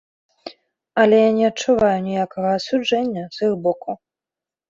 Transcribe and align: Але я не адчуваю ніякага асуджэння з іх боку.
Але 1.01 1.17
я 1.27 1.31
не 1.39 1.43
адчуваю 1.49 1.99
ніякага 2.07 2.49
асуджэння 2.59 3.23
з 3.35 3.51
іх 3.51 3.53
боку. 3.67 3.91